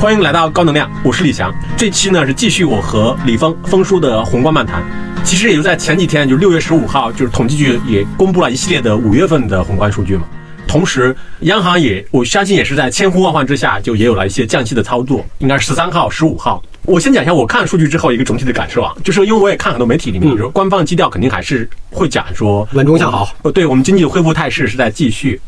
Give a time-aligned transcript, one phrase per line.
[0.00, 1.54] 欢迎来到高能量，我是李翔。
[1.76, 4.82] 这期呢是继续我和李峰峰叔的宏观漫谈。
[5.22, 10.22] 其实也就在前几天，就六月十五号，就是统计局也公布了一系列的五月份的宏观数据嘛。
[10.66, 15.22] 同时，央行也我相信也是在千呼万唤之下，就也有了一些降息的操作。
[15.36, 16.62] 应该是十三号、十五号。
[16.86, 23.28] 我先讲一下我看数据之后一个总体的感受啊，就是因为我也看很多媒体里面，比如官方基调肯定还是会讲说稳中向好。
[23.42, 25.38] 呃，对我们经济的恢复态势是在继续。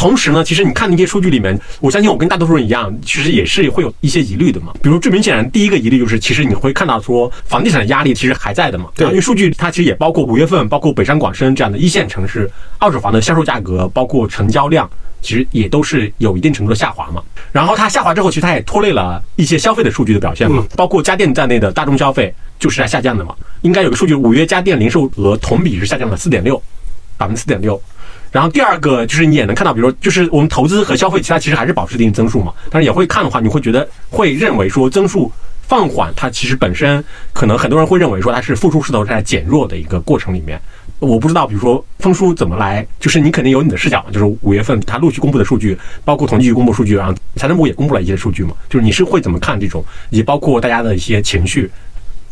[0.00, 4.72] 同时呢，其实你看那些数据里面，我相信我跟大多数人一样，其实也是会有一些疑虑的嘛。
[4.82, 8.86] 比如最明显的第一个疑虑就是，其实你会看到说房地产的压力其实还在的嘛。
[8.94, 14.88] 对，因为数据它其实也包括五月份，包括北上广深这样的一线城市，二手房的销售价格，包括成交量，
[15.20, 17.22] 其实也都是有一定程度的下滑嘛。
[17.52, 23.34] 然后它下滑之后，其实它也拖累了一些消费的数据的表现嘛，包括家电在内的大众消费就是在下降的嘛。
[23.60, 26.56] 应该有个数据，五月家电零售额同比是下降了四点六，
[27.18, 27.78] 百分之四点六。
[28.30, 32.52] 然后第二个就是你也能看到，比如说就是我们投资和消费，其他其实还是保持一定增速嘛。
[32.70, 35.30] 但是也会看的话，你会觉得会认为说增速
[35.62, 40.60] 放缓，它其实本身可能很多人会认为说它是复苏势头在减弱的一个过程里面。
[40.98, 44.10] 我不知道，比如说风叔怎么来，就是你肯定有你的视角嘛。
[44.12, 48.52] 就是五月份它陆续公布的数据，包括统计局公布数据，然后财政部也公布了一些数据嘛。
[48.68, 51.70] 就是你是会怎么看这种，以及包括大家的一些情绪。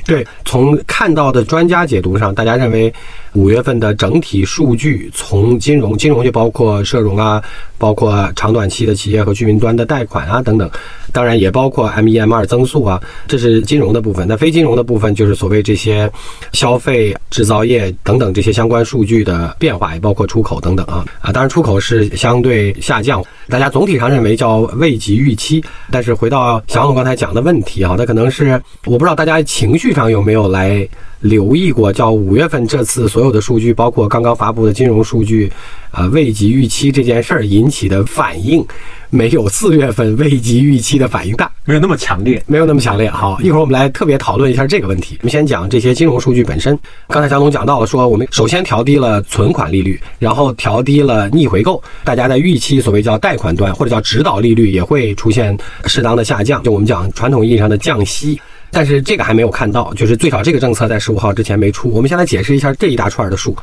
[0.05, 2.93] 对，从看到的专家解读上，大家认为
[3.35, 7.43] 五月份的整体数据，从金融，金融就包括社融啊，
[7.77, 10.71] 包括长短期的企业和居民端的贷款啊等等，
[11.13, 14.27] 当然也包括 M 一 M 二增速啊，这是金融的部分。
[14.27, 16.11] 那非金融的部分就是所谓这些
[16.53, 25.63] 消费、制造业等等这些相关数据的变化，也包括出口等等啊啊，当然出口是相对下降，大家总体上认为叫未及预期。
[25.91, 29.89] 但是回到小总刚才讲的问题啊，那可能是我不知道大家情绪。
[29.99, 30.87] 上有没有来
[31.21, 31.93] 留意过？
[31.93, 35.51] 叫五月份这次所有的数据，包括刚刚发布的金融数据，
[35.91, 38.65] 啊，未及预期这件事儿引起的反应，
[39.11, 43.11] 没有四月份未及预期的反应大，没有那么强烈，没有那么强烈。
[43.11, 45.17] 好，一会儿我们来特别讨论一下这个问题。
[45.21, 46.79] 我们先讲这些金融数据本身。
[47.09, 58.41] 刚才蒋总讲到了，说我们首先调低了存款利率，然后调低了逆回购，大家在预期所谓叫贷款端或者叫指导利率也会出现适当的下降，就我们讲传统意义上的降息。
[58.71, 61.91] 但是这个还没有看到，就是最少这个政策在十五号之前没出。
[61.91, 63.57] 我们先来解释一下这一大串的数。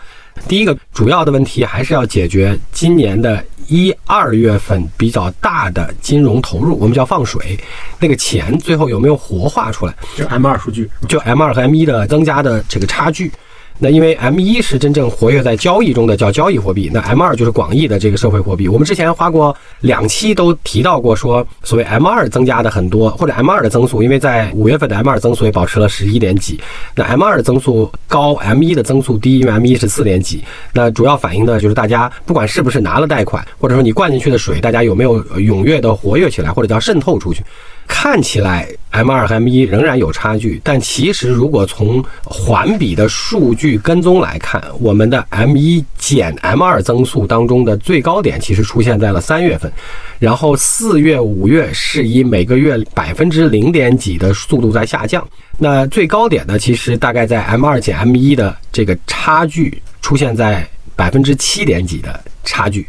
[0.47, 7.57] 第一个主要的问题还是要解决今年的一二月份比较大的金融投入，我们叫放水，
[7.99, 9.95] 那个钱最后有没有活化出来？
[10.15, 13.31] 就 M 二数据，就 M 二和 M 一的增加的这个差距。
[13.77, 18.69] 那因为 M 一是真正活跃在交易中的叫交易货币，那 M 二就是广义的这个社会货币。
[18.69, 26.59] 我们之前花过两期都提到过，说所谓 M 二增加的很多，或者 M 二的增速，因为在五月份的 M 二增速也保持了十一点几，
[26.95, 30.41] 那 M 二的增速高，M 一的增速低，因为 M 一是四点几。
[30.71, 37.43] 那主要反映的就是大家不管是不是拿了贷款，或者说你灌进去的水，大家有没有踊跃的活跃起来，或者叫渗透出去。
[37.87, 49.71] 看起来 M 二和 M 一仍然有差距，但其实如果从环比的数据跟踪来看，我们的 M 一减 M 二增速当中的最高点其实出现在了三月份，
[50.19, 55.25] 然后四月、五月是以每个月百分之零点几的速度在下降。
[55.57, 62.85] 那最高点呢，其实大概在 M 二减 M 一的这个差距出现在百分之七点几的差距。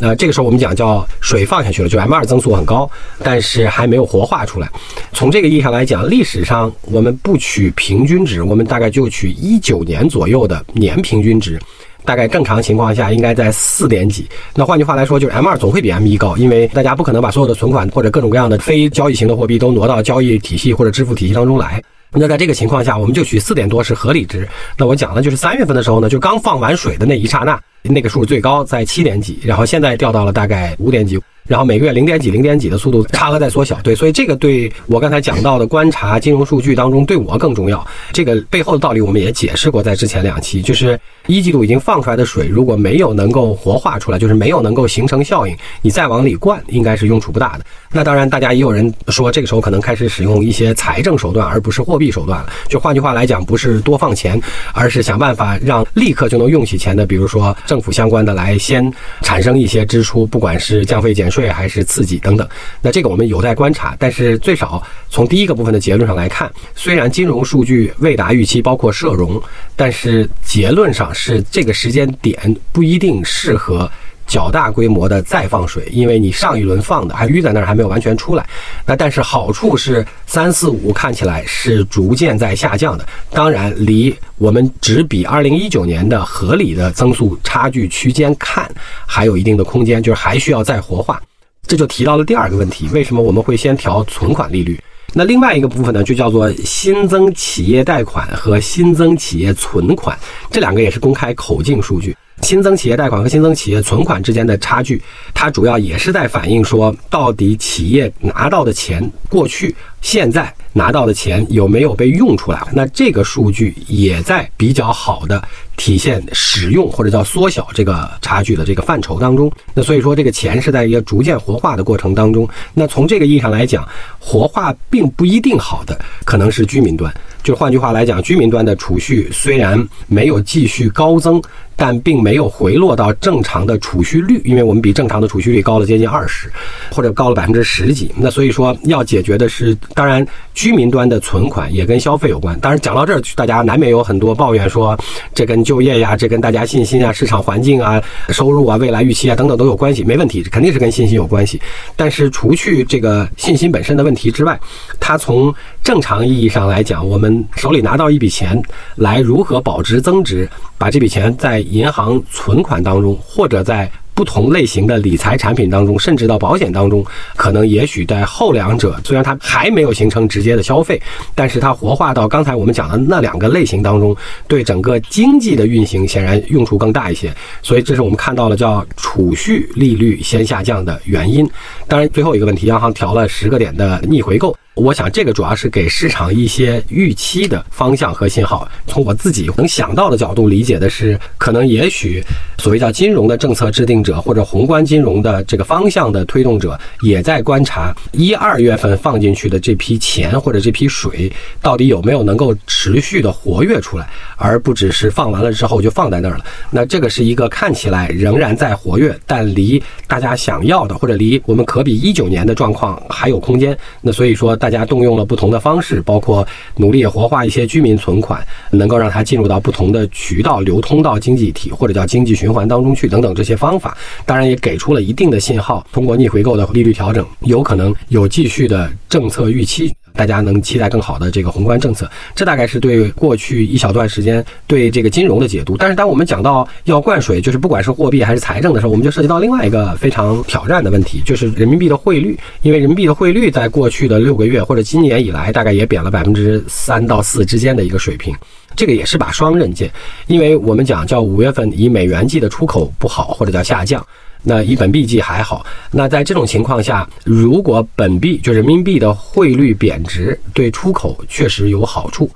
[0.00, 2.88] 那这个时候我们讲叫水放下去了，就 M 二增速很高，
[3.22, 4.70] 但是还没有活化出来。
[5.12, 11.60] 从这个意义上来讲，历史上我们不取平均值，我们大概就取一九年左右的年平均值，
[12.04, 14.28] 大概正常情况下应该在四点几。
[14.54, 21.82] 那换句话来说，就是 M 二总会比 M 一高，因为大家不可能把所有的存款或者各种各样的非交易型的货币都挪到交易体系或者支付体系当中来。
[22.12, 24.48] 那在这个情况下，我们就取四点多是合理值。
[24.76, 27.60] 那我讲的就是三月份的时候呢，就刚放完水的那一刹那。
[27.82, 31.18] 那个数最高在七点几，然后现在掉到了大概五点几。
[31.46, 37.86] 然后每个月零点几、零点几的速度差额在缩小，对，所以这个对我刚才讲到的观察金融数据当中对我更重要。
[38.12, 40.98] 这个背后的道理我们也解释过，在之前两期，就是
[41.34, 47.64] 一季度已经放出来的水，如果没有能够活化出来，就是没有能够形成效应，你再往里灌，应该是用处不大的。
[47.90, 52.52] 那当然，大家也有人说，这个时候可能开始使用一些财政手段，而不是货币手段了。
[52.68, 54.40] 就换句话来讲，不是多放钱，
[54.72, 58.92] 而是想办法让立刻就能用起钱的，比如说政府相关的来先
[59.22, 61.48] 产生一些支出，不管是降费减税。
[61.48, 62.46] 还是刺激等等，
[62.82, 63.96] 那这个我们有待观察。
[63.98, 69.40] 但是最少从第一个部分的结论上来看，虽然金融数据未达预期，包括社融，
[69.74, 73.90] 但是结论上是这个时间点不一定适合。
[74.30, 78.46] 较大规模的再放水，因为你上一轮放的还淤在那儿，还没有完全出来。
[78.84, 88.70] 那但是好处是三四五看起来是逐渐在下降的，当然离我们只比二零一九年的合理的增速差距区间看
[89.06, 91.18] 还有一定的空间，就是还需要再活化。
[91.66, 94.78] 这就提到了第二个问题：为什么我们会先调存款利率？
[95.14, 100.16] 那另外一个部分呢，就叫做新增企业贷款和新增企业存款，
[100.50, 102.14] 这两个也是公开口径数据。
[102.42, 105.02] 新增企业贷款和新增企业存款之间的差距，
[105.34, 112.62] 它主要也是在反映说，到底企业拿到的钱，过去、现在拿到的钱有没有被用出来？
[112.72, 115.42] 那这个数据也在比较好的
[115.78, 119.50] 体现使用或者叫缩小这个差距的这个范畴当中。
[119.72, 122.46] 那所以说，这个钱是在一个逐渐活化的过程当中。
[122.74, 123.88] 那从这个意义上来讲，
[124.18, 127.10] 活化并不一定好的可能是居民端。
[127.42, 131.40] 就换句话来讲，居民端的储蓄虽然没有继续高增。
[131.80, 136.50] 但并没有回落到正常的储蓄率，因为我们比正常的储蓄率高了接近二十，
[136.90, 138.10] 或者高了百分之十几。
[138.16, 142.58] 那所以说要解决的是，当然居民端的存款也跟消费有关。
[142.58, 144.98] 当然讲到这儿，大家难免有很多抱怨，说
[145.32, 150.02] 这跟就业呀，这跟大家信心啊、市场环境啊、收入啊、未来预期啊等等都有关系。
[150.02, 151.60] 没问题，肯定是跟信心有关系。
[151.94, 154.58] 但是除去这个信心本身的问题之外，
[154.98, 155.54] 它从
[155.84, 158.60] 正常意义上来讲，我们手里拿到一笔钱
[158.96, 167.04] 来如何保值增值，把这笔钱在银行存款当中，或者在不同类型的理财产品当中，甚至到保险当中，
[167.36, 171.00] 可能也许在后两者，虽然它还没有形成直接的消费，
[171.36, 174.16] 但是它活化到刚才我们讲的那两个类型当中，
[174.48, 177.32] 对整个经济的运行显然用处更大一些。
[177.62, 181.48] 所以这是我们看到了叫储蓄利率先下降的原因。
[181.86, 184.56] 当然，最后一个问题，央行调了十个点的逆回购。
[184.78, 188.68] 我想，这个主要是给市场一些预期的方向和信号。
[188.86, 192.22] 从我自己能想到的角度理解的是，可能也许
[192.58, 206.44] 所谓叫金融的政策制定者或者宏观金融的这个方向的推动者，也在观察一二月份放进去的这批钱或者这批水到底有没有能够持续的活跃出来，而不只是放完了之后就放在那儿了。
[206.70, 213.76] 那这个是一个看起来仍然在活跃，但离大家想要的或者离我们可比一九年的状况还有空间。
[214.00, 214.67] 那所以说大。
[214.68, 225.86] 大家动用了不同的方式，包括努力活化一些居民存款，能够让它进入到不同的渠道流通到经济体或者叫经济循环当中去等等这些方法，当然也给出了一定的信号。
[225.90, 229.90] 通过逆回购的利率调整，有可能有继续的政策预期。
[230.18, 235.76] 大家能期待更好的这个宏观政策，这大概是对过去一小段时间对这个金融的解读。
[235.76, 242.36] 但是，当我们讲到要灌水，就是不管是货币还是财政的时候，我们就涉及到另外一个非常挑战的问题，就是人民币的汇率。
[242.62, 248.34] 因为人民币的汇率在过去的六个月或者今年以来，大概也贬了百分之三到四之间的一个水平，
[248.74, 249.88] 这个也是把双刃剑。
[250.26, 254.04] 因为我们讲叫五月份以美元计的出口不好，或者叫下降。
[254.48, 262.30] 那以本币计还好，那在这种情况下，如果本币就人民币的汇率贬值，对出口确实有好处。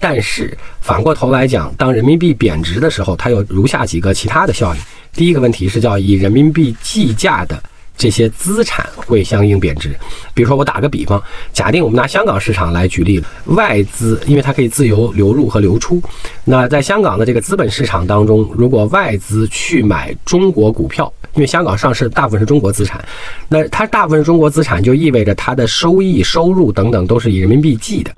[0.00, 4.80] 但是反过头来讲，当人民币贬值的时候，它有如下几个其他的效应。
[5.12, 7.62] 第一个问题是叫以人民币计价的
[7.98, 9.94] 这些资产会相应贬值。
[10.32, 11.22] 比如说我打个比方，
[11.52, 16.00] 假定我们拿香港市场来举例，外资因为它可以自由流入和流出，
[16.44, 21.12] 那在香港的这个资本市场当中，如果外资去买中国股票。
[21.34, 23.04] 因为香港上市大部分是中国资产，
[23.48, 28.10] 那它大部分是中国资产，就意味着它的收益、收入等等都是以人民币计的。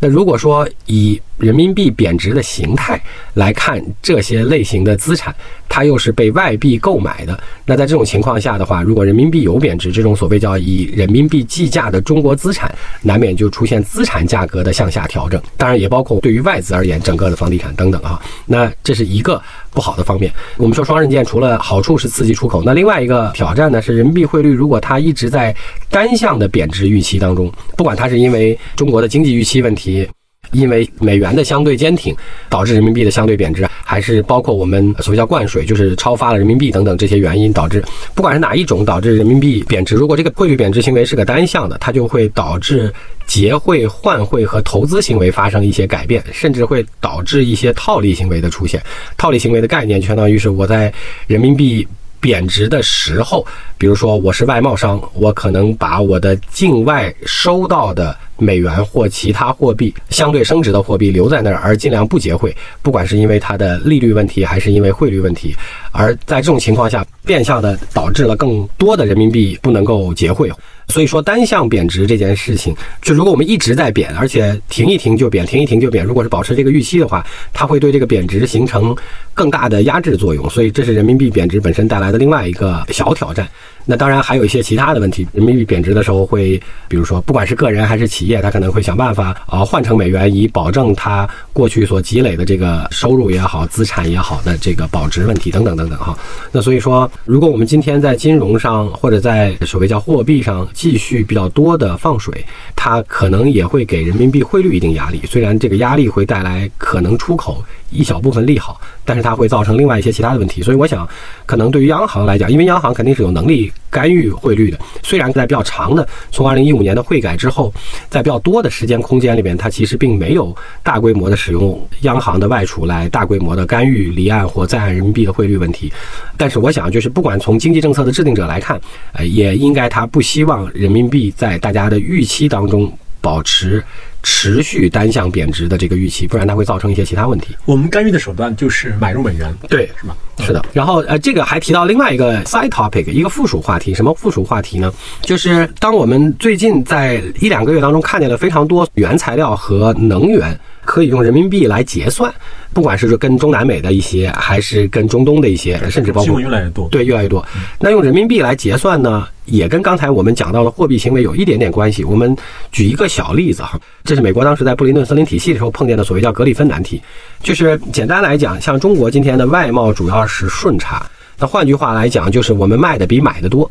[0.00, 3.00] 那如果说以人民币贬值的形态
[3.34, 5.34] 来看这些类型的资产，
[5.68, 7.38] 它又是被外币购买的。
[7.64, 15.40] 那在这种情况下的话，如果人民币有贬值，这种所谓叫以人民币计价的中国资产，难免就出现资产价格的向下调整。
[15.56, 18.20] 当然，也包括对于外资而言，整个的房地产等等啊。
[18.46, 19.40] 那这是一个
[19.74, 20.32] 不好的方面。
[20.56, 25.54] 我们说双刃剑，除了好处是刺激出口，那另外一个挑战呢是人民币汇率，如果它一直在
[25.90, 30.08] 单向的贬值预期当中，不管它是因为中国的经济预期问题。
[30.52, 32.14] 因为美元的相对坚挺，
[32.48, 37.82] 导致人民币的相对贬值，还是包括我们所谓叫灌水，就是超发了人民币等等这些原因导致，
[38.14, 42.92] 不管是哪一种导致人民币贬值，如果这个汇率贬值行为是个单向的，它就会导致
[43.26, 48.82] 结汇、换汇和投资行为发生一些改变，甚至会导致一些套利行为的出现。
[49.16, 50.92] 套利行为的概念相当于是我在
[51.26, 51.86] 人民币。
[52.24, 65.54] 贬值的时候，比如说我是外贸商，我可能把我的境外收到的美元或其他货币相对升值的货币留在那儿，而尽量不结汇，不管是因为它的利率问题，还是因为汇率问题，
[65.92, 70.50] 而在这种情况下，变相的导致了更多的人民币不能够结汇。
[70.88, 78.94] 所以说，单向贬值这件事情，就如果我们一直在贬，而且停一停就贬，停一停就贬，如果是保持这个预期的话，它会对这个贬值形成
[79.32, 80.48] 更大的压制作用。
[80.50, 83.48] 所以，这是人民币贬值本身带来的另外一个小挑战。
[83.86, 96.16] 那当然还有一些其他的问题，人民币贬值的时候会，比如说，不管是个人还是企业，他可能会想办法啊换成美元，以保证它过去所积累的这个收入也好、资产也好的这个保值问题等等等等哈。
[96.50, 102.44] 那所以说，如果我们今天在金融上或者在所谓叫货币上继续比较多的放水，
[102.76, 105.22] 它可能也会给人民币汇率一定压力。
[105.24, 110.60] 虽然这个压力会带来可能出口一小部分利好，但是它会造成另外一些其他的问题。
[110.60, 111.08] 所以我想，
[111.46, 114.78] 可能对于央行来讲，因为央行肯定是有能力干预汇率的。
[115.04, 117.72] 虽然在比较长的从二零一五年的汇改之后，
[118.10, 125.92] 在比较多的时间空间里面，它其实并没有大规模的使用央行的外储来大规模的干预离岸或在岸人民币的汇率问题。
[126.36, 128.80] 但是我想，就是不管从经济政策的制定者来看，
[129.12, 133.80] 呃，也应该他不希望人民币在大家的预期当中保持
[134.24, 137.54] 持续单向贬值的这个预期，不然它会造成一些其他问题。
[137.66, 140.16] 我们干预的手段就是买入美元，对，是吧？
[140.40, 143.94] 是的，然后呃，这个还提到另外一个 side topic，一个附属话题。
[143.94, 144.92] 什么附属话题呢？
[145.20, 152.32] 就是当我们最近在一两个月当中看见了非常多原材料和能源可以用人民币来结算，
[152.72, 156.88] 不管是说跟中南美的一些，还是跟中东的一些，甚至包新括闻越来越多。
[156.88, 157.46] 对，越来越多。
[157.78, 162.04] 那用人民币来结算呢，也跟刚才我们讲到的货币行为有一点点关系。
[162.04, 162.36] 我们
[162.72, 167.00] 举一个小例子哈，这是美国当时在布林顿森林体系的时候碰见的所谓叫格里芬难题，
[167.42, 171.04] 就是简单来讲，像中国今天的外贸主要是顺差，
[171.38, 173.70] 那换句话来讲，就是我们卖的比买的多。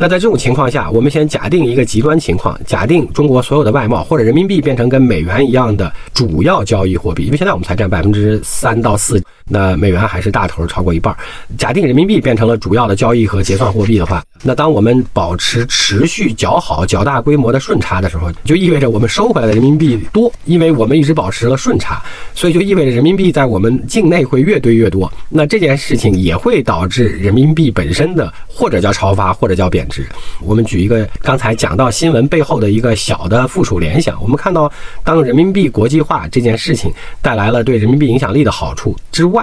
[0.00, 11.14] 那在这种情况下，我们先假定一个极端情况，假定中国所有的外贸或者人民币变成跟美元一样的主要交易货币，因为现在我们才占百分之三到四，那美元还是大头超过一半。
[11.56, 22.02] 假定人民币变成了主要的交易和结算货币的话，那当我们保持持续较好、较大规模的顺差的时候，就意味着我们收回来的人民币多，因为我们一直保持了顺差，
[22.34, 25.10] 所以就意味着人民币在我们境内会越堆越多。
[25.28, 30.06] 那这件事情也会导致人民币本身的或者叫超发，或者叫贬值。
[30.40, 34.70] 我们举一个刚才讲到新闻背后的一个小的附属联想，我们看到，
[35.02, 39.37] 当人民币国际化这件事情带来了对人民币影响力的好处之外，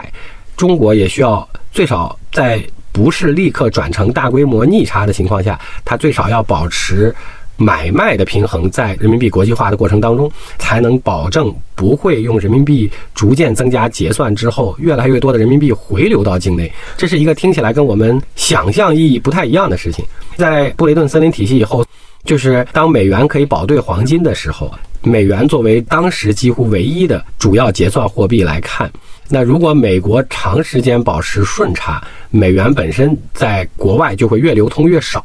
[0.56, 7.14] 中国也需要最少在不是立刻转成大规模逆差的情况下，它最少要保持
[7.58, 16.72] 买卖的平衡，在人民币国际化的过程当中，才能保证不会用人民币逐渐增加结算之后，越来越多的人民币回流到境内。
[16.98, 20.06] 这是一个听起来跟我们想象意义不太一样的事情。
[20.36, 21.86] 在布雷顿森林体系以后，
[22.24, 28.92] 就是当美元可以保兑黄金的时候，美元作为当时几乎唯一的主要结算货币来看，
[29.28, 35.24] 那如果美国长时间保持顺差，美元本身在国外就会越流通越少。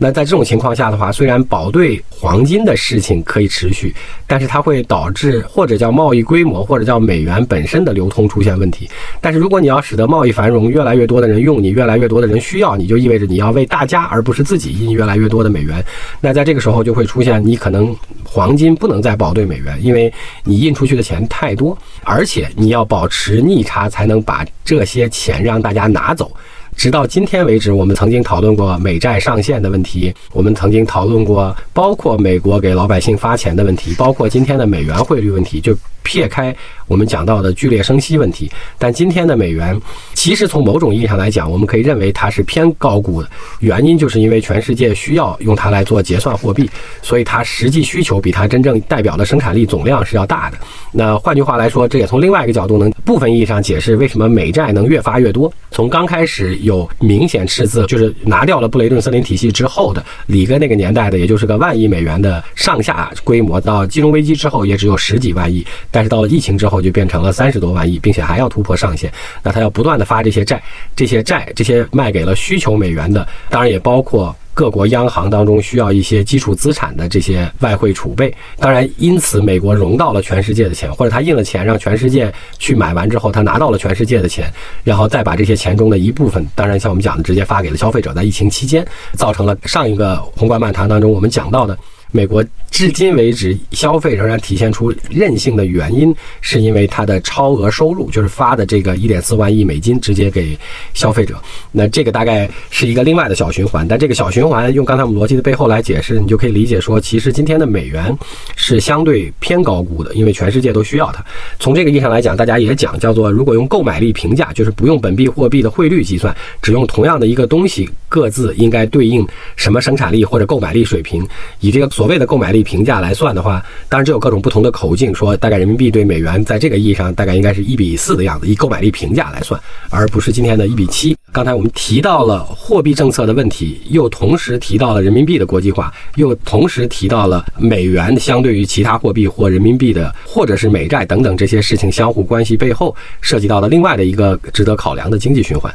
[0.00, 3.92] 那在这种情况下的话，虽然保兑黄金的事情可以持续，
[4.28, 8.88] 但是它会导致或者叫贸易规模，或者叫美元本身的流通出现问题。
[9.20, 15.84] 但是如果你要使得贸易繁荣，越来越多的人用你，越来越多的人需要你，就意味着你要为大家而不是自己印越来越多的美元。
[16.20, 20.12] 那在这个时候就会出现，你可能黄金不能再保兑美元，因为
[20.44, 26.30] 你印出去的钱太多，而且你要保持逆差才能把这些钱让大家拿走。
[26.78, 36.54] 直到今天为止，我们曾经讨论过美债上限的问题，我们曾经讨论过包括美国给老百姓发钱的问题，包括今天的美元汇率问题，就撇开
[36.86, 38.50] 我们讲到的剧烈升息问题。
[38.78, 39.78] 但今天的美元，
[40.14, 43.28] 其实从某种意义上来讲，我们可以认为它是偏高估的，
[43.60, 46.68] 原因就是因为全世界需要用它来做结算货币，
[47.02, 50.58] 所以它实际需求比它真正代表的生产力总量是要大的。
[50.92, 55.52] 那换句话来说，这也从另外一个角度能部分意义上解释为什么美债能越发越多。
[55.70, 69.12] 从刚开始有明显赤字，就是拿掉了布雷顿森林体系之后的里根那个年代的，也就是个万亿美元的上下规模，到金融危机之后也只有十几万亿，但是到了疫情之后就变成了三十多万亿，并且还要突破上限。
[69.42, 70.62] 那它要不断的发这些债，
[70.94, 74.34] 这些债这些卖给了需求美元的，当然也包括。
[74.58, 84.52] 各国央行当中需要一些基础资产的这些外汇储备，当然，因此美国融到了全世界的钱，或者他印了钱让全世界去买完之后，他拿到了全世界的钱，
[84.82, 91.78] 然后再把这些钱中的一部分，当然像我们讲的，直接发给了消费者，在疫情期间造成了上一个宏观漫谈当中我们讲到的。
[92.10, 100.58] 美国至今为止消费仍然体现出韧性的原因，是因为它的超额收入，就是发的这个一点四万亿美金直接给
[100.94, 101.36] 消费者。
[101.72, 108.16] 那这个大概是一个另外的小循环，但这个小循环用刚才我们逻辑的背后来解释，你就可以理解说，其实今天的美元
[108.56, 111.24] 是相对偏高估的，因为全世界都需要它。
[111.58, 121.22] 从这个意义上来讲，大家也讲叫做，如果用购买力评价，就是不用本币货币的汇率计算，只用同样的一个东西各自应该对应什么生产力或者购买力水平，
[121.60, 121.88] 以这个。
[121.98, 129.60] 所谓的购买力评价来算的话，当然这有各种不同的口径，说大概人民币对美元在这个意义上大概应该是一比四的样子，以购买力评价来算，
[129.90, 131.16] 而不是今天的一比七。
[131.32, 145.74] 刚才我们提到了货币政策的问题，又同时提到了人民币的国际化，又同时提到了美元相对于其他货币或人民币的，或者是美债等等这些事情相互关系背后涉及到的另外的一个值得考量的经济循环。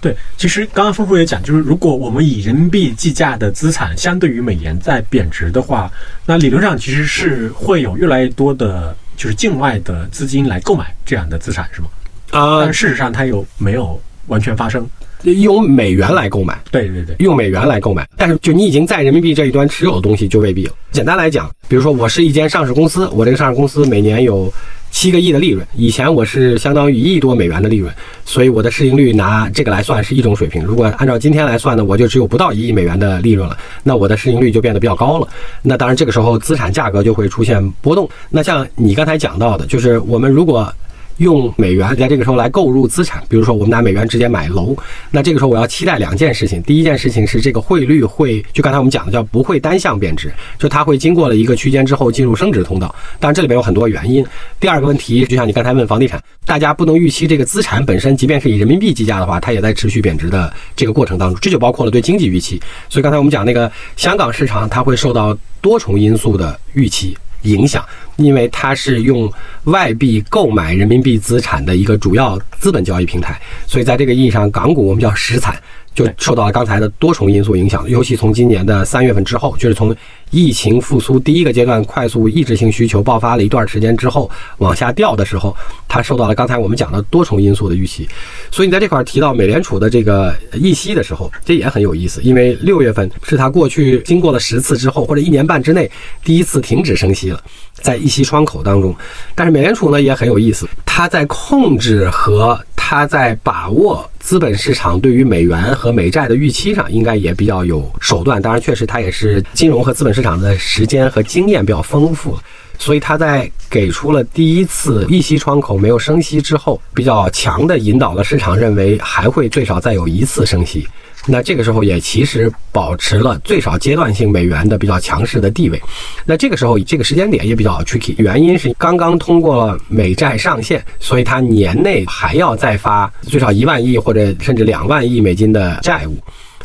[0.00, 5.90] 对，其实刚刚峰叔也讲，就是如果我们以人民币计价的资产相对于美元在贬值的话，
[6.24, 11.88] 那理论上其实是会有越来越多的，就是境外的资金来购买这样的资产，是吗？
[12.32, 14.86] 啊、但事实上它有没有完全发生？
[15.22, 20.72] 用美元来购买，对对对，用美元来购买，但是就你已经在人民币这一端持有的东西就未必了。
[20.92, 24.52] 简单来讲，比如说我是一间上市公司，我这个上市公司每年有
[24.96, 27.92] 七个亿的利润，以前我是相当于一亿多美元的利润，
[28.24, 30.64] 所以我的市盈率拿这个来算是一种水平。
[30.64, 35.28] 如果按照今天来算呢，我就只有不到一亿美元的利润了，那我的市盈率就变得比较高了。
[35.60, 38.08] 那当然这个时候资产价格就会出现波动。
[38.30, 40.72] 那像你刚才讲到的，就是我们如果
[41.18, 44.76] 用美元在这个时候来购入资产，比如说我们拿美元直接买楼，
[45.10, 46.62] 那这个时候我要期待两件事情。
[46.62, 52.94] 第一件事情是这个汇率会，就刚才我们讲的叫不会单向贬值，就它会经过了一个区间之后进入升值通道。
[53.18, 54.24] 当然这里面有很多原因。
[54.60, 62.60] 第二个问题，就像你刚才问房地产，大家不能预期这个资产本身，即便是以人民币计价的话，它也在持续贬值的这个过程当中，这就包括了对经济预期。
[62.88, 67.16] 所以刚才我们讲那个香港市场，它会受到多重因素的预期。
[67.46, 67.84] 影响，
[68.16, 69.32] 因为它是用
[69.64, 75.56] 外币购买人民币资产的一个主要资本交易平台，所以在这个意义上，港股我们叫实产，
[75.94, 77.88] 就受到了刚才的多重因素影响。
[77.88, 79.94] 尤其从今年的三月份之后，就是从
[80.30, 85.56] 疫情复苏第一个阶段快速抑制性需求爆发了一段时间之后往下掉的时候，
[85.86, 88.08] 它受到了刚才我们讲的多重因素的预期。
[88.50, 95.90] 所以你在这块提到美联储的这个议息的时候，这也很有意思，因为六月份是它过去经过了十次之后或者一年半之内
[96.24, 97.40] 第一次停止升息了，
[97.74, 98.94] 在议息窗口当中。
[99.34, 108.40] 但是美联储呢也很有意思，它在控制和它在把握资本市场对于美元和美债的预期上，应该也比较有手段。
[108.40, 112.38] 当然，确实它也是金融和资本市场的时间和经验比较丰富。
[112.78, 120.86] 所以他在给出了第一次议息窗口没有升息之后，比较强的引导了市场认为还会最少再有一次升息。
[121.28, 125.80] 那这个时候也其实保持了最少阶段性美元的比较强势的地位。
[126.24, 136.16] 那这个时候这个时间点也比较 tricky，原因是刚刚通过了美债上限，所以它年内还要再发最少一万亿或者甚至两万亿美金的债务。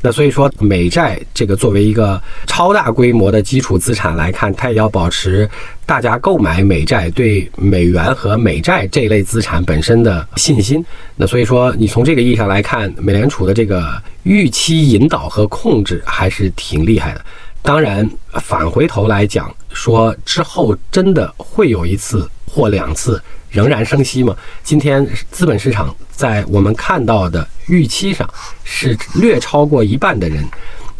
[0.02, 5.48] 那所以说，美债这个作为一个超大规模的基础资产来看，它也要保持
[5.86, 10.84] 大家购买美债对美元和美债这类资产本身的信心。
[11.16, 17.24] 那所以说，你从这个意义上来看，美联储的这个预期引导和控制还是挺厉害的。
[17.64, 18.10] 当然，
[18.42, 24.36] 返回头来讲，说之后真的会有一次或两次仍然升息吗？
[24.64, 28.28] 今天资本市场在我们看到的预期上
[28.64, 30.44] 是略超过一半的人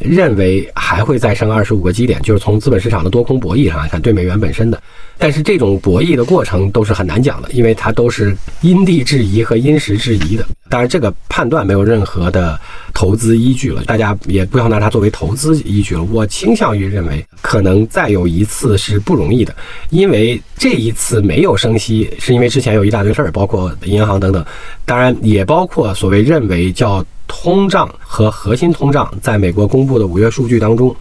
[0.04, 4.82] 认为还会再升二十五个基点，就是从资本市场的多空博弈上来看，对美元本身的。
[5.18, 10.46] 但是这种博弈的过程都是很难讲的，因为它都是因地制宜和因时制宜的。
[10.68, 12.60] 当然，这个判断没有任何的
[12.94, 16.04] 投资依据了，大家也不要拿它作为投资依据了。
[16.04, 19.56] 我倾向于认为，可能再有一次是不容易的，
[19.92, 24.44] 因为这一次没有升息，是因为之前有一大堆事儿，包括银行等等，
[24.86, 27.06] 当然也包括所谓认为叫。
[27.34, 30.94] 通胀和核心通胀在美国公布的五月数据当中，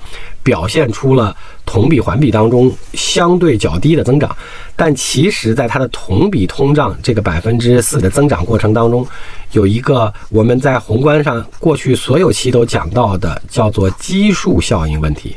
[0.45, 4.35] 表现出了同比环比当中相对较低的增长，
[4.77, 9.05] 但其实，在它的同比通胀这个百分之四的增长过程当中，
[9.51, 15.35] 有一个我们在宏观上过去所有期都讲到的叫做基数效应问题，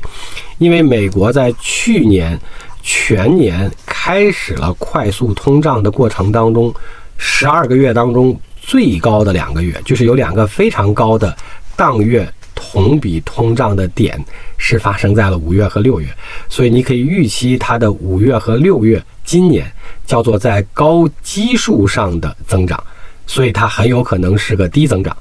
[0.59, 2.39] 因为美国在去年
[2.83, 6.71] 全年开始了快速通胀的过程当中，
[7.17, 8.39] 十二个月当中。
[8.65, 11.35] 最高的两个月，就是有两个非常高的
[11.75, 14.17] 当月同比通胀的点，
[14.57, 16.07] 是发生在了五月和六月，
[16.47, 19.69] 所以你可以预期它的五月和六月今年
[20.05, 22.81] 叫做在高基数上的增长，
[23.27, 25.15] 所以它很有可能是个低增长。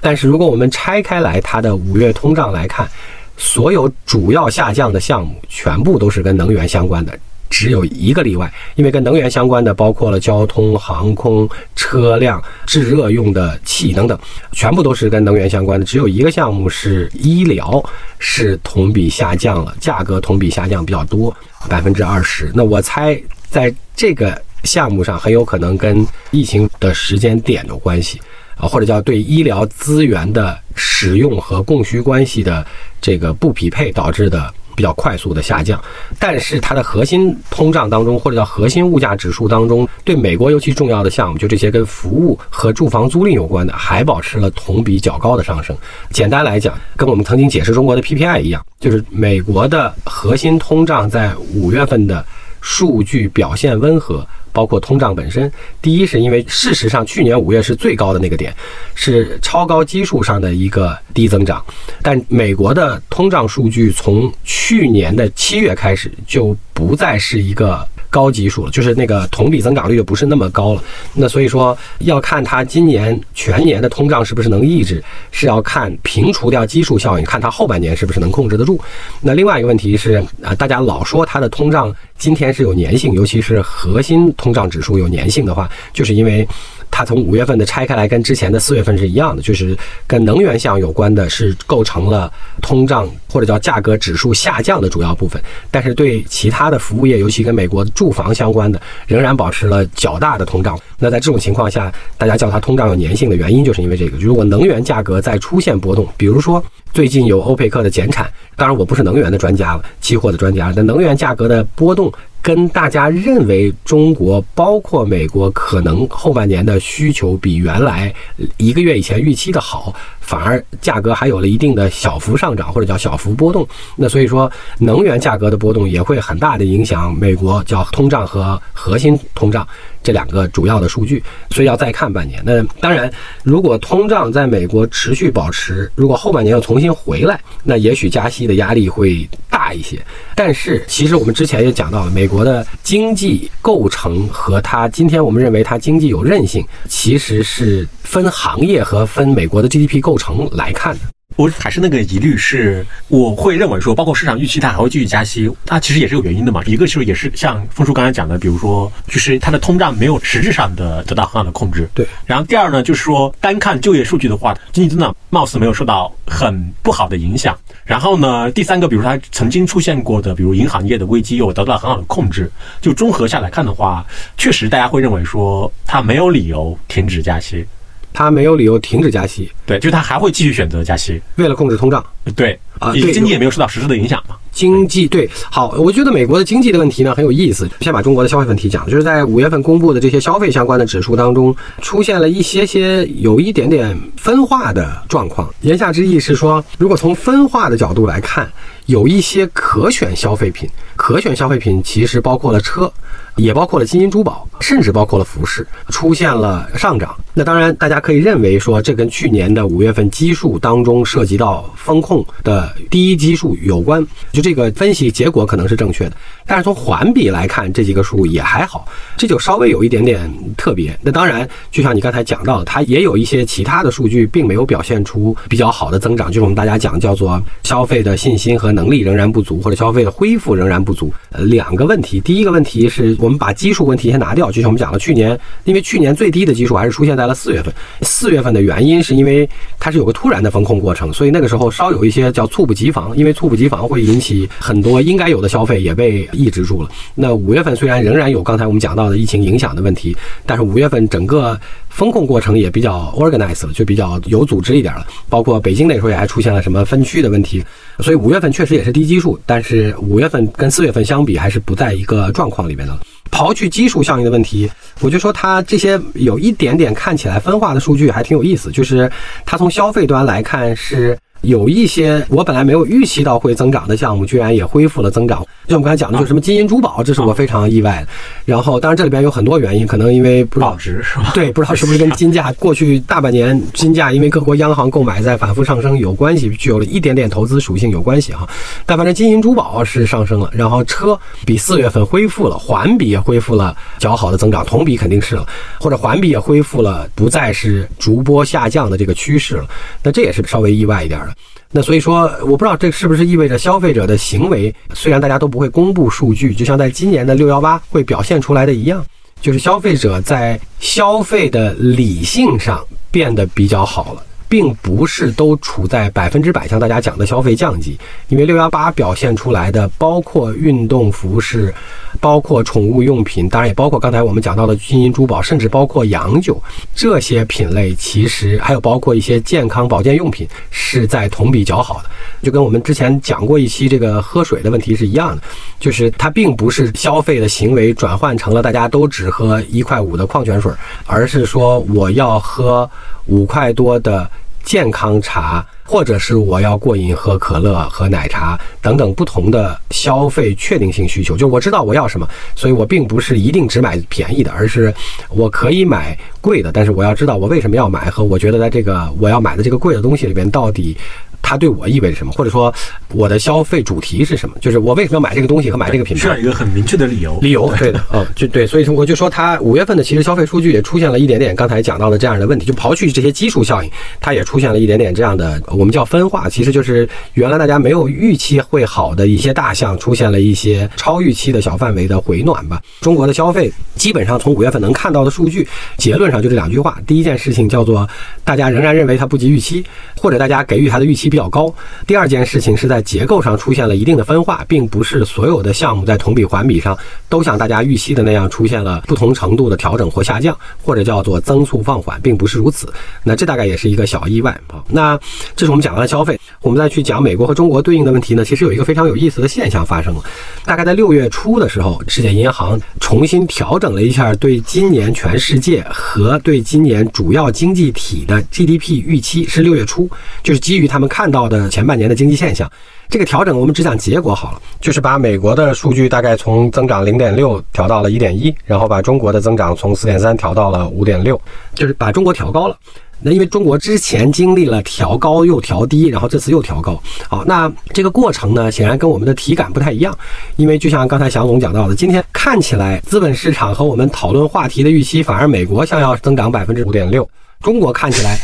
[0.00, 2.90] 但是如果我们拆开来它的五月通胀来看，
[3.36, 7.18] 所有主要下降的项目全部都是跟能源相关的。
[7.50, 14.18] 只有一个例外，因为跟能源相关的包括了交通、航空、车辆、制热用的气等等，
[14.52, 15.84] 全部都是跟能源相关的。
[15.84, 17.84] 只有一个项目是医疗，
[18.20, 21.36] 是同比下降了，价格同比下降比较多，
[21.68, 22.50] 百分之二十。
[22.54, 28.20] 那我猜，在这个项目上很有可能跟疫情的时间点有关系
[28.56, 32.64] 啊，或者叫对医疗资源的使用和供需关系的
[33.00, 34.54] 这个不匹配导致的。
[34.74, 35.82] 比较快速的下降，
[36.18, 45.76] 但是它的核心通胀当中，或者叫核心物价指数当中，对美国尤其重要的项目，就这些跟服务和住房租赁有关的，还保持了同比较高的上升。
[46.10, 52.24] 简单来讲，跟我们曾经解释中国的 PPI 一样，就是美国的核心通胀在五月份的
[52.60, 54.26] 数据表现温和。
[54.52, 58.54] 包括通胀本身，第一是因为事实上去年五月是最高的那个点，
[58.94, 61.64] 是超高基数上的一个低增长，
[62.02, 67.86] 但美国的通胀数据从去年的七月开始就不再是一个。
[68.10, 70.82] 高基数了，就是那个同比增长率就不是那么高了。
[71.14, 78.78] 那所以说要看它今年全年的通胀是不是能抑制，是要看平除掉基数效应，看它后半年是不是能控制得住。
[79.20, 86.46] 那另外一个问题是啊，大家老说它的通胀今天是有粘性，尤其是核心通胀指数有粘性的话，就是因为。
[86.90, 89.76] 它从五月份的拆开来，跟之前的四月份是一样的，就是
[90.06, 95.40] 跟能源项有关的，是构成了通胀或者叫价格指数下降的主要部分。
[95.70, 100.78] 但是对其他的服务业，尤其跟美国住房相关的，仍然保持了较大的通胀。
[100.98, 104.18] 那在这种情况下，大家叫它通胀有粘性的原因，就是因为这个。
[104.18, 112.12] 如果能源价格再出现波动，比如说最近有欧佩克的减产，当然我不是能源的专家了，期货的专家，但能源价格的波动。
[112.42, 118.12] 跟大家认为中国包括美国可能后半年的需求比原来
[118.56, 123.66] 一个月以前预期的好，反而价格还有了一定的小幅上涨或者叫小幅波动。
[123.96, 129.66] 那所以说，能源价格的波动也会很大的影响美国叫通胀和核心通胀。
[130.02, 132.42] 这两个主要的数据，所以要再看半年。
[132.42, 139.28] 那当然，如果通胀在美国持续保持，如果后半年又重新回来，那也许加息的压力会
[139.72, 140.00] 一些。
[140.34, 151.00] 但是，其实我们之前也讲到了，美国的经济构成和它今天我们认为它经济有韧性，其实是分行业和分美国的 GDP 构成来看的。
[151.36, 156.62] 我还是那个疑虑，是我会认为说，包括市场预期它还会继续加息，它其实也是有原因的嘛。
[156.66, 161.88] 一个就是也是像峰叔刚才讲的，比如说就是它的通胀没有实质上的得到很好的控制。
[161.94, 162.06] 对。
[162.26, 167.56] 然后第二呢，就是说单看就业数据的话，经济增长貌似没有受到很不好的影响。
[167.84, 172.50] 然后呢，第三个，比如说它曾经出现过的，比如银行业的危机又得到很好的控制。
[172.82, 174.04] 就综合下来看的话，
[174.36, 177.64] 确实大家会认为说它没有理由停止加息。
[178.12, 182.04] 它没有理由停止加息，对，就他还会继续选择加息，为了控制通胀，
[182.34, 184.34] 对啊，对，经济也没有受到实质的影响嘛。
[184.50, 187.70] 经济对，好，我觉得美国的经济的问题呢很有意思。
[187.80, 195.48] 先把中国的消费问题讲，就是在五月份公布的这些消费相关的指数当中，出现了一些些有一点点分化的状况。
[195.60, 198.50] 言下之意是说，如果从分化的角度来看，
[198.86, 202.92] 有一些可选消费品，可选消费品其实包括了车。
[203.36, 207.16] 也包括了金银珠宝，甚至包括了服饰，出现了上涨。
[207.32, 214.04] 那当然，大家可以认为说，这跟去年的五月份基数当中涉及到风控的第一基数有关。
[214.32, 220.98] 就这个分析结果可能是正确的，但是从环比来看，这几个数也还好，这就稍微有一点点特别。
[221.02, 231.12] 那当然，就像你刚才讲到的，它也有一些其他的数据，并没有表现出比较好的增长，就是我们大家讲叫做消费的信心和能力仍然不足，或者消费的恢复仍然不足。
[231.30, 233.16] 呃，两个问题，第一个问题是。
[233.20, 237.74] 我们把基数问题先拿掉，就像我们讲的，去年因为去年最低的基数还是出现在了四月份。
[238.02, 239.46] 四月份的原因是因为
[239.78, 246.88] 它是有个突然的风控过程，所以那个时候稍有一些叫猝不及防，因为猝不及防会引起很多应该有的消费也被抑制住了。
[247.14, 251.58] 那五月份虽然仍然有刚才我们讲到的疫情影响的问题，但是五月份整个
[251.88, 255.06] 风控过程也比较 organized 了，就比较有组织一点了。
[255.28, 257.64] 包括北京那时候也还出现了什么分区的问题，
[258.00, 262.98] 所以五月份确实也是低基数，但是五月份跟四月份相比还是不在一个状况里面的。
[263.30, 269.10] 刨去基数效应的问题，我就说它这些有一点点看起来分化的数据还挺有意思，就是
[269.46, 271.16] 它从消费端来看是。
[271.42, 275.46] 有一些我本来没有预期到会增长的项目，居然也恢复了增长。
[275.66, 278.08] 就我们刚才讲的，就是什么金银珠宝，这是我非常意外的。
[278.44, 281.30] 然后，当然这里边有很多原因，可能因为不知道值是吧？
[281.32, 288.48] 对，不知道是不是跟金价过去大半年金价因为各国央行购买在反复上升有关系，具有了一点点投资属性有关系哈。
[288.84, 295.46] 但反正金银珠宝是上升了，然后车比四月份恢复了，环比也恢复了较好的增长，同比肯定是了，
[295.78, 299.64] 或者环比也恢复了，不再是逐波下降的这个趋势了。
[300.02, 301.29] 那这也是稍微意外一点的。
[301.72, 309.04] 那所以说，我不知道这是不是意味着消费者的行为，虽然大家都不会公布数据，就像在今年的六幺八会表现出来的一样，
[309.40, 314.22] 就是消费者在消费的理性上变得比较好了。
[314.48, 321.72] 并不是都处在百分之百像大家讲的消费降级，因为六幺八表现出来的包括运动服饰，
[322.18, 326.60] 包括宠物用品，当然也包括刚才我们讲到的金银珠宝，甚至包括洋酒
[326.94, 332.10] 这些品类，其实还有包括一些健康保健用品是在同比较好的，
[332.42, 335.42] 就跟我们之前讲过一期这个喝水的问题是一样的，
[335.78, 340.72] 就是它并不是消费的行为转换成了大家都只喝一块五的矿泉水，
[341.06, 342.90] 而是说我要喝
[343.26, 344.28] 五块多的。
[344.62, 354.94] 健康茶，或者是我要过瘾喝可乐、喝奶茶等等不同的消费确定性需求，就我知道我要什么，所以我并不是一定只买便宜的，而是
[355.28, 360.96] 我可以买贵的，但是我要知道我为什么要买和我觉得在这个我要买的这个贵的东西里边到底。
[361.42, 362.72] 它对我意味着什么，或者说
[363.14, 364.56] 我的消费主题是什么？
[364.60, 366.20] 就是我为什么要买这个东西和买这个品牌？
[366.22, 367.38] 需要一个很明确的理由。
[367.40, 382.80] 理由，对的，嗯，就对，所以说我就说，它五月份的其实消费数据也出现了一点点刚才讲到的这样的问题，就刨去这些基数效应，它也出现了一点点这样的，我们叫分化，其实就是原来大家没有预期会好的一些大项，出现了一些超预期的小范围的回暖吧。
[383.00, 388.08] 中国的消费基本上从五月份能看到的数据，结论上就这两句话：第一件事情叫做
[388.44, 389.82] 大家仍然认为它不及预期，
[390.16, 391.29] 或者大家给予它的预期。
[391.30, 391.72] 比较高。
[392.06, 402.92] 第二件事情是在结构上出现了一定的分化，并不是所有的项目在同比环比上都像大家预期的那样出现了不同程度的调整或下降，或者叫做增速放缓，并不是如此。
[403.22, 404.82] 那这大概也是一个小意外啊。
[404.88, 405.18] 那
[405.54, 408.44] 这是我们讲完了消费，我们再去讲美国和中国对应的问题呢？
[408.44, 410.24] 其实有一个非常有意思的现象发生了。
[410.64, 420.10] 大概在六月初的时候，世界银行重新调整了一下对今年全世界和对今年主要经济体的 GDP 预期，是六月初，
[420.42, 421.19] 就是基于他们看。
[421.20, 422.66] 看到的前半年的经济现象，
[423.10, 431.38] 这个调整我们只讲结果好了，就是把美国的数据大概从增长零点六调到了一点一，然后把中国的增长从四点三调到了五点六，
[431.74, 432.74] 就是把中国调高了。
[433.20, 440.16] 那因为中国之前经历了调高又调低，然后这次又调高，好，那这个过程呢，显然跟我们的体感不太一样，
[440.56, 447.28] 因为就像刚才祥总讲到的，今天看起来资本市场和我们讨论话题的预期，反而美国想要增长百分之五点六，
[447.60, 448.38] 中国看起来。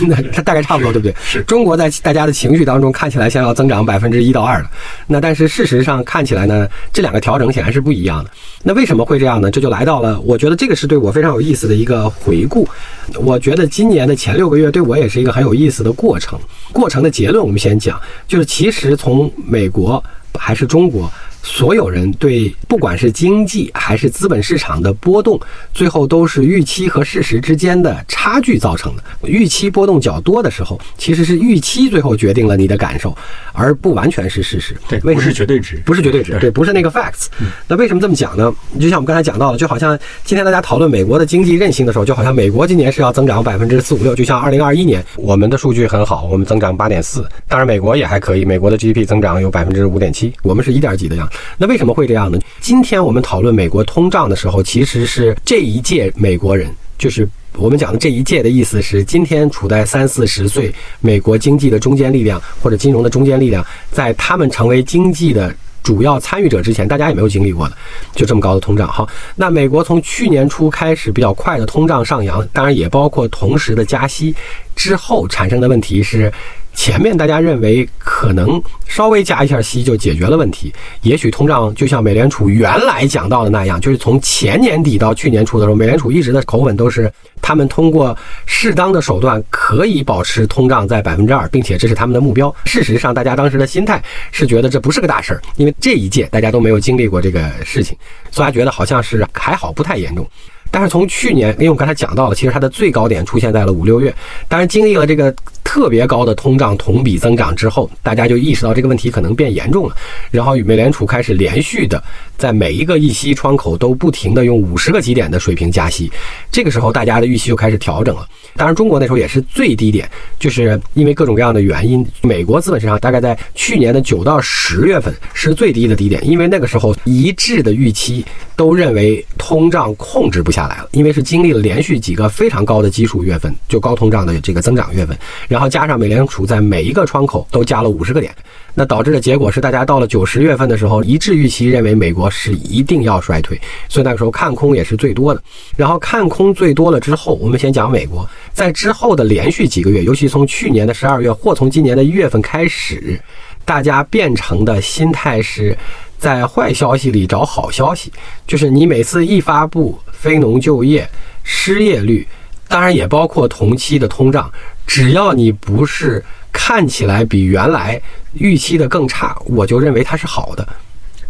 [0.00, 1.14] 那 它大概差不多，对不对？
[1.22, 4.70] 是中国在大家的情绪当中看起来像要增长百分之一到二了，
[5.06, 8.30] 那但是事实上看起来呢，这两个调整显然是不一样的。
[8.62, 9.50] 那为什么会这样呢？
[9.50, 12.68] 这就来到了，我觉得这个是对我非常有意思的一个回顾。
[13.16, 16.38] 我觉得今年的前六个月对我也是一个很有意思的过程。
[16.72, 20.02] 过程的结论我们先讲，就是其实从美国
[20.38, 21.10] 还是中国。
[21.42, 25.40] 所有人对不管是经济还是资本市场的波动，
[25.72, 29.02] 最后都是预期和事实之间的差距造成的。
[29.28, 33.16] 预期波动较多的时候，其实是预期最后决定了你的感受，
[33.52, 34.76] 而不完全是事实。
[34.88, 37.26] 对，为不是绝对值，不是绝对值，对，不是那个 facts。
[37.66, 38.52] 那为什么这么讲呢？
[38.78, 51.29] 就像我们刚才讲到的，就好像今天大家讨论美国的经济韧性的时候，就好像美国今年是要增长百分之四五六，就像二零二一年我们的数据很好，我们增长八点四，当然美国也还可以，美国的 GDP 增长有百分之五点七，我们是一点几的样。
[51.58, 52.38] 那为什么会这样呢？
[52.60, 67.76] 今天我们讨论美国通胀的时候，其实是这一届美国人，就是我们讲的这一届的意思是，今天处在三四十岁美国经济的中坚力量或者金融的中坚力量，在他们成为经济的主要参与者之前，大家也没有经历过的，
[68.14, 68.88] 就这么高的通胀。
[68.88, 74.34] 好，那美国从去年初开始比较快的通胀上扬，当然也包括同时的加息
[74.74, 76.32] 之后产生的问题是。
[76.74, 92.54] 前面大家认为可能稍微加一下息就解决了问题，也许通胀就像美联储原来讲到的那样，就是从前年底到去年初的时候，美联储一直的口吻都是他们通过适当的手段可以保持通胀在百分之二，并且这是他们的目标。
[92.64, 94.02] 事实上，大家当时的心态
[94.32, 97.96] 是觉得这不是个大事儿，因为这一届大家都没有经历过这个事情，
[98.30, 100.26] 所以他觉得好像是还好，不太严重。
[100.72, 104.14] 但是从去年，因为我刚才讲到了，其实它的最高点出现在了五六月。
[104.46, 109.96] 当然，经历了这个特别高的通胀同比增长之后，大家就意识到这个问题可能变严重了。
[110.30, 112.02] 然后与，美联储开始连续的
[112.38, 116.10] 在每一个议息窗口都不停的用五十个基点的水平加息。
[116.50, 118.26] 这个时候，大家的预期就开始调整了。
[118.56, 128.24] 当然，中国那时候也是最低点，就是因为各种各样的原因，美国资本市场大概在去年的九到十月份是最低的低点，因为那个时候一致的预期
[128.56, 130.60] 都认为通胀控制不下。
[130.60, 135.18] 来了，因为是经历了连续几个非常高的基数月份，就高通胀的这个增长月份，
[135.50, 138.32] 然后加上美联储在每一个窗口都加了五十个点，
[138.72, 145.42] 那导致的结果是，大家到了九十月份的时候，一致预期认为美国是一定要衰退，所以那个时候看空也是最多的。
[145.76, 153.20] 然后看空最多了之后，我们先讲美国，在之后的连续几个月，尤其从去年的十二月或从今年的一月份开始，
[153.64, 155.76] 大家变成的心态是。
[156.20, 158.12] 在坏消息里找好消息，
[158.46, 161.08] 就是你每次一发布非农就业、
[161.42, 162.28] 失业率、
[162.70, 164.50] 当然也包括同期的通胀。
[164.86, 168.00] 只要你不是看起来比原来
[168.32, 170.66] 预期的更差，我就认为它是好的。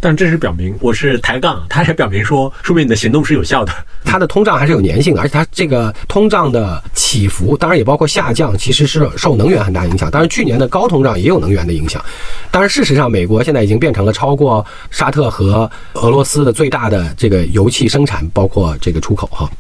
[0.03, 3.73] 但这是表明我是抬杠，它也表明说，说明你的行动是有效的。
[4.03, 10.11] 它的通胀还是有粘性的，而且它这个通胀的起伏，当然也包括下降，其实是受能源很大影响。
[10.11, 12.03] 当然，去年的高通胀也有能源的影响。
[12.51, 19.51] 当然，事实上，美国现在已经变成了超过沙特和俄罗斯的最大的这个油气生产，包括这个出口哈。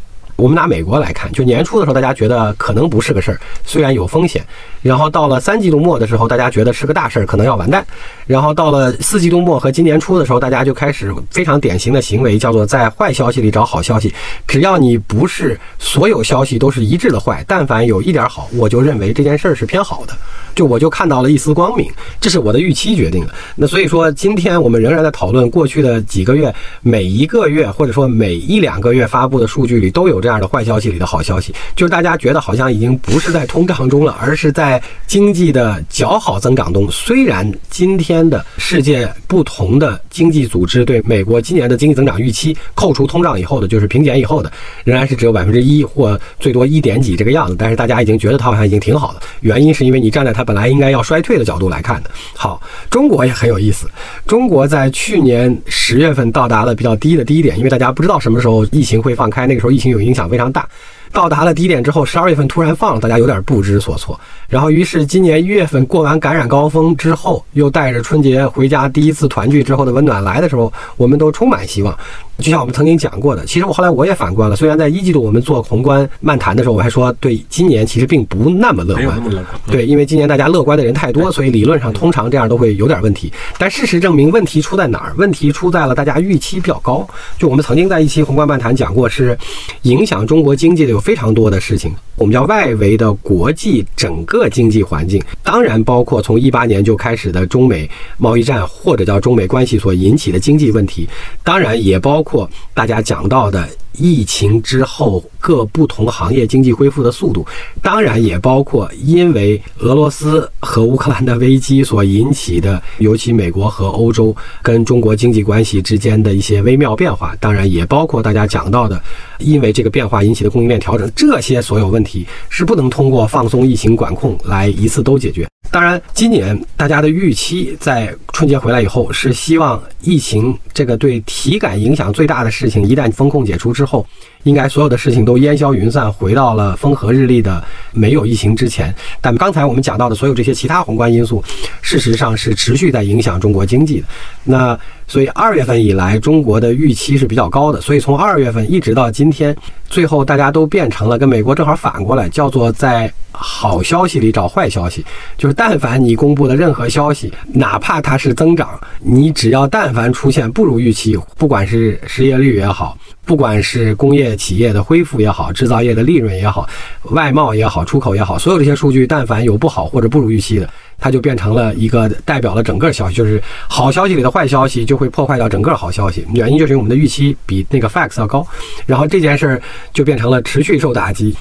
[0.41, 4.43] 我们拿美国来看，就年初的时候，大家觉得可能不是个事儿，虽然有风险。
[4.83, 7.85] 然后到了三季度末的时候，大家觉得是个大事儿，可能要完蛋。
[8.27, 14.13] 然后到了四季度末和今年初的时候，大家就开始非常典型的行为，叫做在坏消息里找好消息。
[14.47, 20.15] 只要你不是所有消息都是一致的坏，但凡有一点好，我就认为这件事儿是偏好的。
[20.55, 21.91] 就我就看到了一丝光明，
[22.21, 23.33] 这是我的预期决定的。
[23.55, 36.89] 那所以说，今天我们仍然在讨论过去的几个月，每一个月或者说每一两个月发布的数据里都有这样的坏消息里的好消息，就是大家觉得好像已经不是在通胀中了，而是在在经济的较好增长中。
[36.91, 44.53] 虽然今天的世界不同的经济组织对美国今年的经济增长预期，扣除通胀以后的，就是平减以后的，
[44.85, 47.57] 仍然是只有百分之一或最多一点几这个样子。
[47.59, 50.45] 但是大家已经觉得它好像已经挺好的，原因是因为你站在它。
[50.51, 52.11] 本来应该要衰退的角度来看的。
[52.35, 53.87] 好，中国也很有意思。
[54.27, 60.69] 中国在去年十月份到达了比较低的低点，因为大家不知道什么时候疫情会放开，那个时候疫情有影响非常大。
[61.13, 64.19] 到达了低点之后，十二月份突然放了，大家有点不知所措。
[64.49, 71.97] 然后，于是今年一月份过完感染高峰之后，又带着春节回家第一次团聚之后的温暖来的时候，我们都充满希望。
[72.41, 74.57] 就像我们曾经讲过的，其实我后来我也反观了。
[74.57, 79.21] 虽然在一季度我们做宏观漫谈的时候，我还说对今年其实并不那么乐观。
[79.67, 83.31] 对，因为今年大家乐观的人太多，所以理论上通常这样都会有点问题。
[83.59, 85.13] 但事实证明，问题出在哪儿？
[85.19, 87.07] 问题出在了大家预期比较高。
[87.39, 89.37] 就我们曾经在一期宏观漫谈讲过，是
[89.83, 91.93] 影响中国经济的有非常多的事情。
[92.17, 101.07] 我们叫外围的国际整个经济环境，当然包括从一八年就开始的中美贸易战或者叫中美关系所引起的经济问题，
[101.45, 102.30] 当然也包括。
[102.31, 107.45] 括大家讲到的疫情之后各不同行业经济恢复的速度，
[107.83, 119.03] 当然也包括因为俄罗斯和乌克兰的危机所引起的，尤其美国和欧洲跟中国经济关系之间的一些微妙变化，当然也包括大家讲到的，
[119.41, 125.47] 因为这个变化引起的供应链调整，这些所有问题是不能通过放松疫情管控来一次都解决。
[125.73, 134.05] 当然，今年大家的预期在春节回来以后是希望疫情这个对体感影响最大的事情一旦风控解除之后，
[134.45, 138.95] 应该所有的事情都烟消云散，回到了风和日丽的没有疫情之前。
[139.21, 141.43] 但刚才我们讲到的所有这些其他宏观因素，
[141.83, 144.07] 事实上是持续在影响中国经济的。
[144.45, 147.81] 那所以二月份以来，中国的预期是比较高的。
[147.81, 149.55] 所以从二月份一直到今天，
[149.89, 153.13] 最后大家都变成了跟美国正好反过来，叫做在。
[153.33, 155.07] 好消息里找坏消息，
[155.39, 162.99] 就是但凡你公布的任何消息，哪怕它是增长，你只要但凡出现不如预期，不管是失业率也好，
[163.31, 166.69] 不管是工业企业的恢复也好，制造业的利润也好，
[167.13, 176.27] 外贸也好，出口也好，所有这些数据，但凡有不好或者不如预期的，它就变成了一个代表了整个消息，就是好消息里的坏消息就会破坏掉整个好消息。
[176.35, 178.45] 原因就是因为我们的预期比那个 facts 要高，
[178.85, 179.63] 然后这件事儿
[179.93, 181.33] 就变成了持续受打击。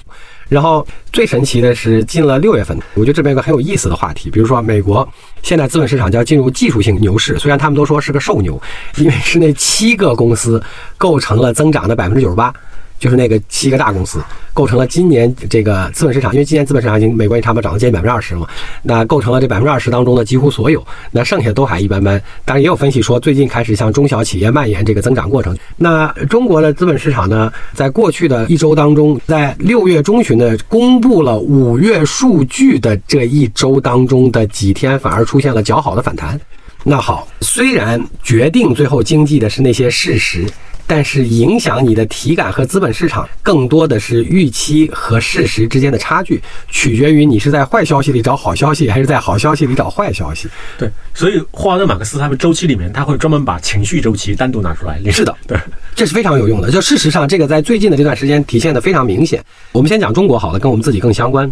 [0.50, 5.08] 然后最神奇的是，进了六月份，我觉得这边有个很有意思的话题，比如说美国
[5.44, 8.62] 现在资本市场叫进入技术性牛市，虽然他们都说是个瘦牛，
[8.98, 10.62] 因为是那七个公司
[10.98, 12.54] 构成了增长的百分之九十八。
[13.00, 14.22] 就是那个七个大公司
[14.54, 18.46] 构成了今年这个资本市场，因为今年资本市场已经美国也差不多涨了接近百分之二十嘛，
[18.84, 22.22] 那构成了这百分之二十当中的几乎所有，那剩下都还一般般。
[22.44, 25.58] 当然也有分析说，最近开始向中小企业蔓延这个增长过程。
[25.78, 36.38] 那中国的资本市场呢，在过去的一周当中，在六月中旬的公布了五月数据的这一周当中的几天，反而出现了较好的反弹。
[36.84, 40.46] 那好，虽然决定最后经济的是那些事实。
[40.90, 50.50] 但是影响你的体感和资本市场，更多的是预期和事实之间的差距，取决于你是在坏消息里找好消息，还是在好消息里找坏消息。
[50.80, 55.00] 对，所以霍华德·马克思他们周期里面，他会专门把情绪周期单独拿出来。
[55.12, 55.60] 是的，对，
[55.94, 56.72] 这是非常有用的。
[56.72, 59.46] 就事实上，这个在最近的这段时间体现的非常明显。
[59.72, 61.48] 我们先讲中国好了，跟我们自己更相关。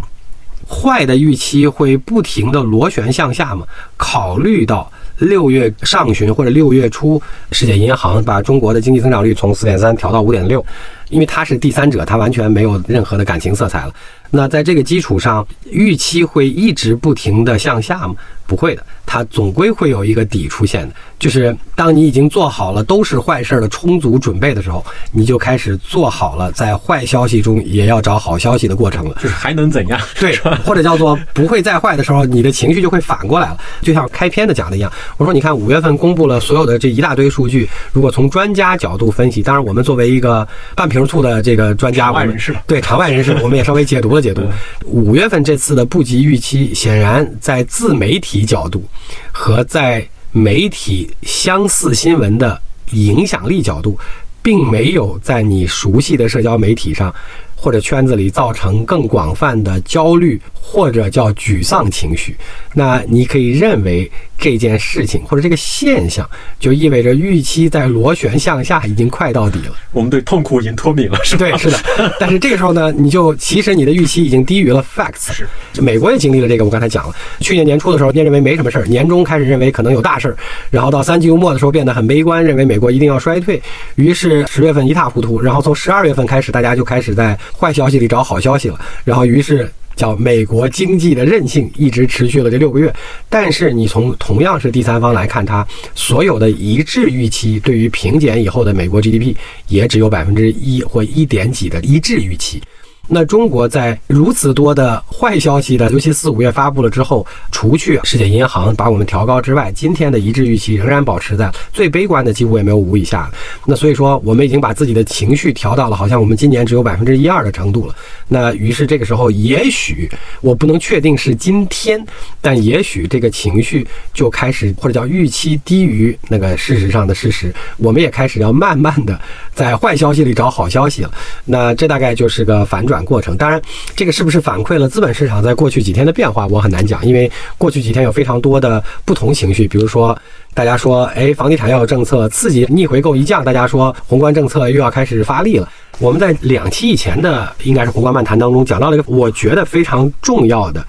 [0.68, 3.64] 坏的预期会不停的螺旋向下嘛？
[3.96, 4.90] 考虑到。
[5.18, 7.20] 六月上旬或者六月初，
[7.52, 10.64] 世界银行把中国的经济增长率从四点三调到五点六，
[11.10, 13.92] 因为它是第三者，它完全没有任何的感情色彩了。
[14.30, 18.14] 那在这个基础上，预期会一直不停的向下吗？
[18.48, 20.94] 不会的，它总归会有一个底出现的。
[21.18, 29.16] 就是当你已经做好了都是坏事儿的充足准备的时候，你就开始做好了在坏消息中也要找好消息的过程了。
[29.20, 30.00] 就是还能怎样？
[30.18, 30.34] 对，
[30.64, 33.58] 或者叫做不会再坏的时候，你的情绪就会反过来了。
[33.82, 44.42] 就像开篇的讲的一样，我说你看五月份公布了所有的这一大堆数据，如果从专家角度分析，当然我们作为一个半瓶醋的这个专家，我们场外人士吧对场外人士，我们也稍微解读了解读。
[44.86, 48.84] 五月份这次的不及预期，显然在自媒体角度
[49.32, 52.60] 和在媒体相似新闻的
[52.92, 53.98] 影响力角度，
[54.42, 57.14] 并没有在你熟悉的社交媒体上
[57.60, 62.36] 或者圈子里造成更广泛的焦虑或者叫沮丧情绪。
[62.72, 66.28] 那你可以认为这件事情或者这个现象，
[66.60, 69.74] 就意味着预期在螺旋向下已经快到底了。
[69.90, 71.46] 我们对痛苦已经脱敏了，是吧？
[71.48, 71.78] 对，是的。
[72.20, 75.32] 但是这个时候呢，你就其实你的预期已经低于了 facts。
[75.32, 75.48] 是，
[75.80, 80.36] 美国也经历了这个，我刚才讲了，去年年初的时候，你认为没什么事儿，年中开始认为可能有大事儿，
[80.70, 83.60] 然后到三季度末的时候变得很悲观，认为美国一定要衰退，
[83.96, 89.70] 于是十月份一塌糊涂，然后从十二月份开始，大家就开始在坏消息里找好消息了，然后于是。
[89.98, 92.94] 叫美国经济的韧性一直持续了这六个月，
[93.28, 99.34] 但是你从同样是第三方来看，它所有的一致预期对于平减以后的美国 GDP
[99.66, 102.62] 也只有百分之一或一点几的一致预期。
[103.10, 113.30] 那中国在如此多的坏消息的，尤其四五月发布了之后，除去世界银行把我们调高之外，今天的一致预期仍然保持在最悲观的几乎也没有五以下。
[113.64, 117.94] 那所以说，我们已经把自己的情绪调到了好像我们今年只有百分之一二的程度了。
[118.28, 120.06] 那于是这个时候，也许
[120.42, 122.04] 我不能确定是今天，
[122.42, 129.18] 但也许这个情绪就开始或者叫预期低于那个事实上的事实，我们也开始要慢慢的
[129.54, 131.10] 在坏消息里找好消息了。
[131.46, 132.97] 那这大概就是个反转。
[133.04, 133.60] 过程当然，
[133.96, 139.66] 这个是不是反馈了资本市场在过去几天的变化，我很难讲，因为过去几天有非常多的不同情绪。
[139.68, 140.16] 比如说，
[140.54, 145.68] 大家说，哎，房地产要有政策刺激，逆回购一降，大家说宏观政策又要开始发力了。
[145.98, 150.84] 我们在两期以前的应该是宏观漫谈当中讲到了一个我觉得非常重要的，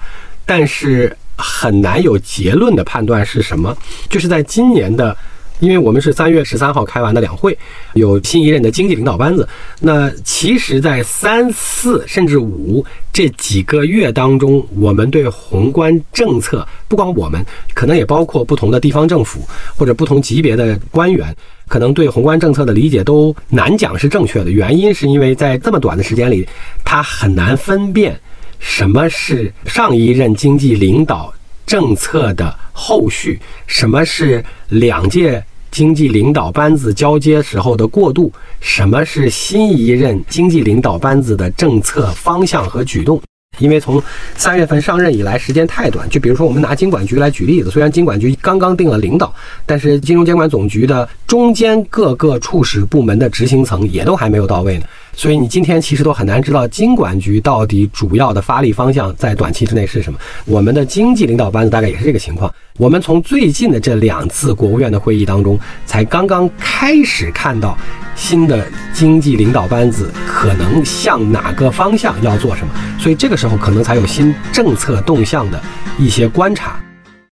[0.46, 3.76] 但是很难有结论的判断是什么，
[4.08, 5.16] 就是在今年的。
[5.60, 7.56] 因为我们是三月十三号开完的两会，
[7.92, 9.48] 有新一任的经济领导班子。
[9.78, 17.44] 那其实，在三四甚至五这几个月当中，我们对宏观政策，不光我们，
[17.74, 19.40] 可能也包括不同的地方政府
[19.76, 21.34] 或者不同级别的官员，
[21.68, 24.50] 可能对宏观政策的理解都难讲是正确的。
[24.50, 26.48] 原因是因为在这么短的时间里，
[26.84, 28.18] 他很难分辨
[28.58, 31.32] 什么是上一任经济领导
[31.66, 35.44] 政策的后续，什么是两届。
[35.70, 43.20] 经济领导班子交接时候的过渡，什么是新一任经济领导班子的政策方向和举动？
[43.58, 44.02] 因为从
[44.36, 46.08] 三月份上任以来，时间太短。
[46.08, 49.34] 就比如说，我们拿金管局来举例子，虽然金管局刚刚定了领导，
[49.66, 54.84] 但是金融监管总局的中间各个处室部门的执行层也都还没有到位呢。
[55.12, 60.18] 所以你今天其实都很难知道金管局到底主要的发力方向在短期之内是什么。
[60.44, 62.52] 我们的经济领导班子大概也是这个情况。
[62.78, 67.76] 我们从最近的这两次国务院的会议当中，才刚刚开始看到
[68.14, 75.60] 新的经济领导班子可能向哪个方向要做什么，所以这个时候可能才有新政策动向的
[75.98, 76.80] 一些观察。